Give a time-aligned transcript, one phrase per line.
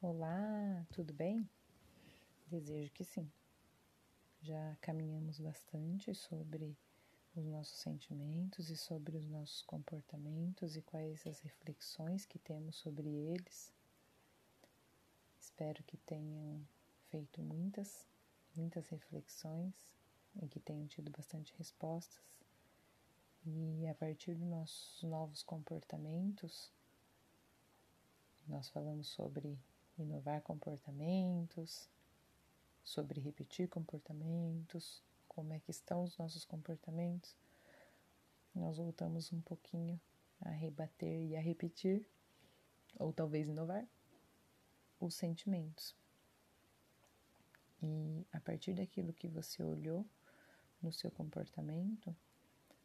[0.00, 1.50] Olá, tudo bem?
[2.46, 3.28] Desejo que sim.
[4.40, 6.78] Já caminhamos bastante sobre
[7.34, 13.08] os nossos sentimentos e sobre os nossos comportamentos e quais as reflexões que temos sobre
[13.08, 13.74] eles.
[15.40, 16.64] Espero que tenham
[17.10, 18.06] feito muitas,
[18.54, 19.74] muitas reflexões
[20.40, 22.22] e que tenham tido bastante respostas.
[23.44, 26.70] E a partir dos nossos novos comportamentos,
[28.46, 29.58] nós falamos sobre
[30.02, 31.88] inovar comportamentos,
[32.82, 37.36] sobre repetir comportamentos, como é que estão os nossos comportamentos.
[38.54, 40.00] Nós voltamos um pouquinho
[40.40, 42.06] a rebater e a repetir,
[42.98, 43.86] ou talvez inovar,
[44.98, 45.94] os sentimentos.
[47.82, 50.04] E a partir daquilo que você olhou
[50.82, 52.14] no seu comportamento,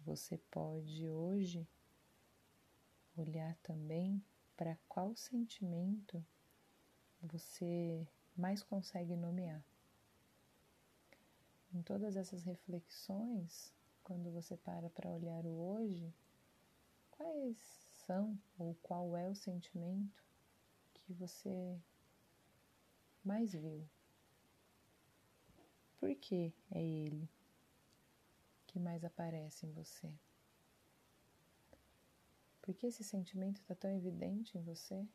[0.00, 1.66] você pode hoje
[3.16, 4.22] olhar também
[4.56, 6.24] para qual sentimento
[7.24, 8.06] você
[8.36, 9.64] mais consegue nomear.
[11.72, 16.12] Em todas essas reflexões, quando você para para olhar o hoje,
[17.10, 17.56] quais
[18.06, 20.22] são ou qual é o sentimento
[20.92, 21.80] que você
[23.24, 23.88] mais viu?
[25.98, 27.28] Por que é ele
[28.66, 30.12] que mais aparece em você?
[32.60, 35.06] Por que esse sentimento está tão evidente em você?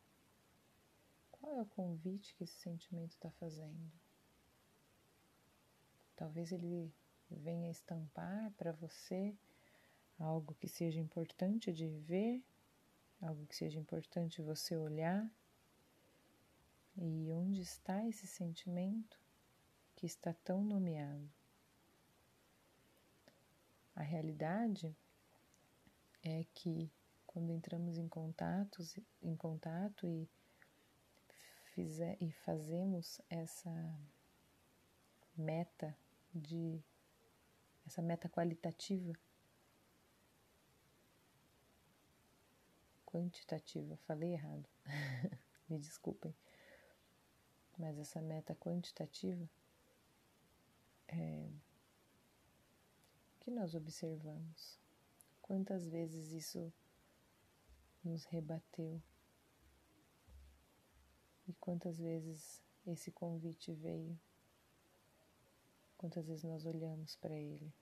[1.50, 3.92] Qual é o convite que esse sentimento está fazendo?
[6.16, 6.94] Talvez ele
[7.28, 9.36] venha estampar para você
[10.20, 12.44] algo que seja importante de ver,
[13.20, 15.28] algo que seja importante você olhar.
[16.96, 19.20] E onde está esse sentimento
[19.96, 21.28] que está tão nomeado?
[23.96, 24.96] A realidade
[26.22, 26.92] é que
[27.26, 30.30] quando entramos em contatos, em contato e
[31.80, 33.72] fizer e fazemos essa
[35.34, 35.98] meta
[36.36, 36.84] de
[37.88, 39.14] essa meta qualitativa
[43.06, 44.68] quantitativa, falei errado.
[45.70, 46.36] Me desculpem.
[47.78, 49.50] Mas essa meta quantitativa
[51.08, 51.50] é
[53.40, 54.78] que nós observamos.
[55.42, 56.74] Quantas vezes isso
[58.04, 59.02] nos rebateu
[61.50, 64.16] e quantas vezes esse convite veio?
[65.98, 67.74] Quantas vezes nós olhamos para ele?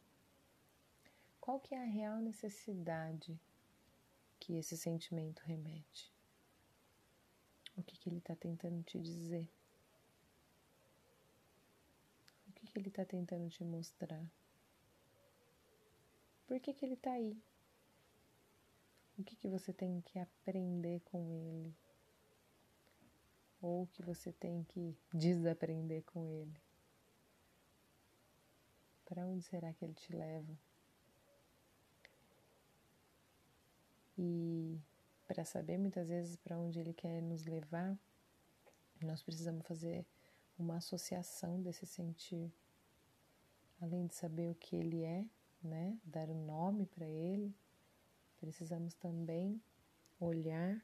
[1.42, 3.38] Qual que é a real necessidade
[4.40, 6.10] que esse sentimento remete?
[7.76, 9.48] O que, que ele está tentando te dizer?
[12.48, 14.26] O que, que ele está tentando te mostrar?
[16.48, 17.38] Por que, que ele está aí?
[19.20, 21.76] O que, que você tem que aprender com ele?
[23.62, 26.62] Ou que você tem que desaprender com ele?
[29.06, 30.58] Para onde será que ele te leva?
[34.18, 34.80] E
[35.28, 37.98] para saber muitas vezes para onde ele quer nos levar,
[39.02, 40.06] nós precisamos fazer
[40.58, 42.52] uma associação desse sentir.
[43.80, 45.24] Além de saber o que ele é,
[45.62, 47.54] né, dar um nome para ele,
[48.40, 49.62] precisamos também
[50.20, 50.84] olhar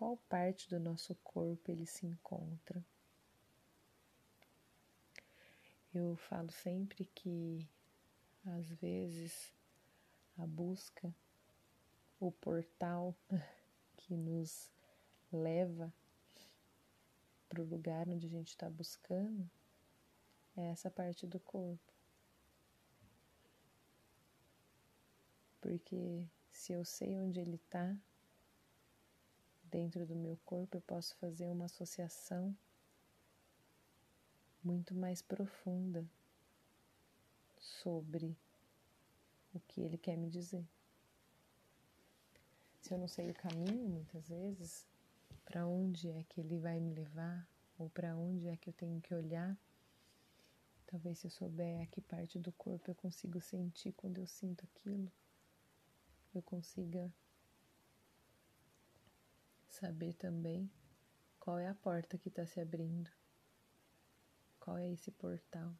[0.00, 2.82] qual parte do nosso corpo ele se encontra.
[5.92, 7.68] Eu falo sempre que
[8.46, 9.52] às vezes
[10.38, 11.14] a busca,
[12.18, 13.14] o portal
[13.98, 14.72] que nos
[15.30, 15.92] leva
[17.46, 19.50] para o lugar onde a gente está buscando
[20.56, 21.92] é essa parte do corpo.
[25.60, 27.94] Porque se eu sei onde ele está,
[29.70, 32.56] dentro do meu corpo, eu posso fazer uma associação
[34.62, 36.04] muito mais profunda
[37.58, 38.36] sobre
[39.54, 40.66] o que ele quer me dizer.
[42.80, 44.86] Se eu não sei o caminho, muitas vezes,
[45.44, 47.46] para onde é que ele vai me levar,
[47.78, 49.56] ou para onde é que eu tenho que olhar,
[50.86, 54.64] talvez se eu souber a que parte do corpo eu consigo sentir quando eu sinto
[54.64, 55.10] aquilo,
[56.34, 57.12] eu consiga
[59.80, 60.70] saber também
[61.38, 63.10] qual é a porta que está se abrindo,
[64.58, 65.74] qual é esse portal.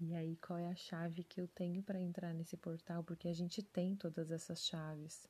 [0.00, 3.04] E aí, qual é a chave que eu tenho para entrar nesse portal?
[3.04, 5.26] Porque a gente tem todas essas chaves.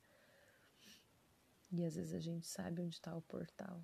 [1.71, 3.81] E às vezes a gente sabe onde está o portal.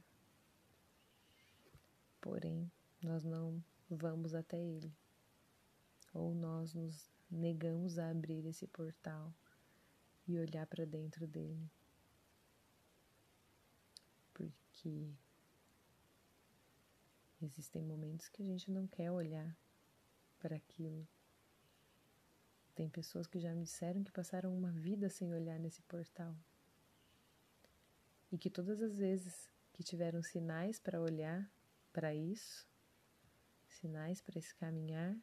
[2.20, 2.70] Porém,
[3.02, 4.92] nós não vamos até ele.
[6.14, 9.34] Ou nós nos negamos a abrir esse portal
[10.28, 11.70] e olhar para dentro dele
[14.84, 15.24] porque
[17.42, 19.54] Existem momentos que a gente não quer olhar
[20.40, 21.06] para aquilo.
[22.74, 26.34] Tem pessoas que já me disseram que passaram uma vida sem olhar nesse portal.
[28.32, 31.52] E que todas as vezes que tiveram sinais para olhar
[31.92, 32.66] para isso,
[33.68, 35.14] sinais para esse caminhar,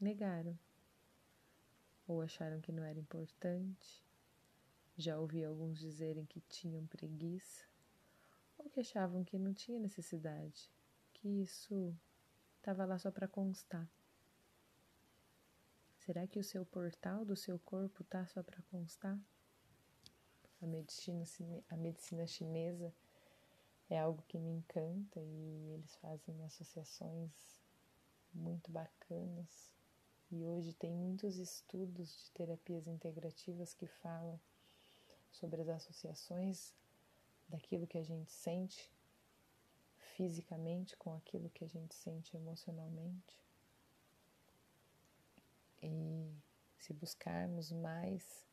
[0.00, 0.56] negaram.
[2.06, 4.00] Ou acharam que não era importante.
[4.96, 7.64] Já ouvi alguns dizerem que tinham preguiça,
[8.68, 10.70] que achavam que não tinha necessidade,
[11.14, 11.94] que isso
[12.56, 13.88] estava lá só para constar.
[15.98, 19.18] Será que o seu portal do seu corpo tá só para constar?
[20.62, 21.24] A medicina,
[21.68, 22.94] a medicina chinesa
[23.90, 27.32] é algo que me encanta e eles fazem associações
[28.32, 29.72] muito bacanas.
[30.30, 34.40] E hoje tem muitos estudos de terapias integrativas que falam
[35.30, 36.74] sobre as associações
[37.48, 38.90] daquilo que a gente sente
[40.16, 43.38] fisicamente com aquilo que a gente sente emocionalmente.
[45.82, 46.34] E
[46.78, 48.46] se buscarmos mais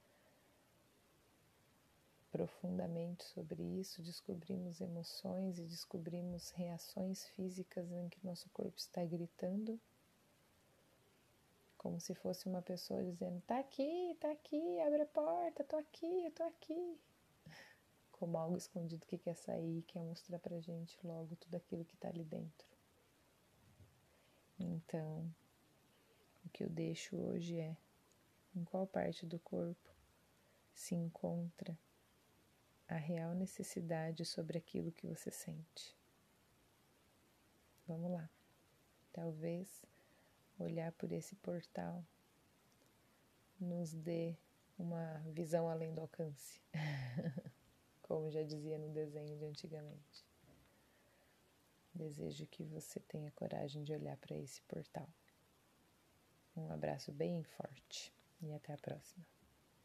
[2.32, 9.80] profundamente sobre isso, descobrimos emoções e descobrimos reações físicas em que nosso corpo está gritando,
[11.78, 16.26] como se fosse uma pessoa dizendo: tá aqui, tá aqui, abre a porta, tô aqui,
[16.26, 17.00] eu tô aqui.
[18.24, 22.08] Como algo escondido que quer sair, quer mostrar pra gente logo tudo aquilo que tá
[22.08, 22.66] ali dentro.
[24.58, 25.30] Então,
[26.46, 27.76] o que eu deixo hoje é
[28.56, 29.90] em qual parte do corpo
[30.74, 31.78] se encontra
[32.88, 35.94] a real necessidade sobre aquilo que você sente.
[37.86, 38.30] Vamos lá.
[39.12, 39.86] Talvez
[40.58, 42.02] olhar por esse portal
[43.60, 44.38] nos dê
[44.80, 46.62] uma visão além do alcance,
[48.14, 50.24] como já dizia no desenho de antigamente.
[51.96, 55.10] Desejo que você tenha coragem de olhar para esse portal.
[56.56, 59.26] Um abraço bem forte e até a próxima.